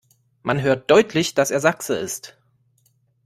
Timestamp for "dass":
1.35-1.51